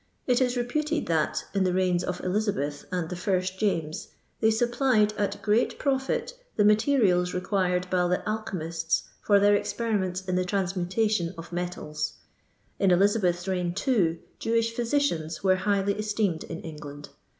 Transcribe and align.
It 0.25 0.41
is 0.41 0.57
reputed 0.57 1.05
that, 1.05 1.45
in 1.53 1.63
the 1.63 1.75
reigns 1.75 2.03
of 2.03 2.21
Elisabeth 2.23 2.85
and 2.91 3.07
the 3.07 3.15
first 3.15 3.59
James, 3.59 4.07
they 4.39 4.49
sup 4.49 4.71
plied, 4.71 5.13
at 5.15 5.39
great 5.43 5.77
profit, 5.77 6.33
the 6.55 6.65
materials 6.65 7.35
required 7.35 7.87
by 7.91 8.07
the 8.07 8.27
alchymists 8.27 9.03
for 9.21 9.39
their 9.39 9.53
experiments 9.53 10.21
in 10.25 10.35
the 10.35 10.43
tmnsnmta 10.43 11.03
I 11.05 11.07
tion 11.07 11.33
of 11.37 11.53
metals. 11.53 12.13
In 12.79 12.89
Eliubeth's 12.89 13.47
reign, 13.47 13.75
too, 13.75 14.17
Jewish' 14.39 14.73
physicians 14.75 15.43
were 15.43 15.57
highly 15.57 15.93
esteemed 15.93 16.45
in 16.45 16.61
England. 16.61 17.09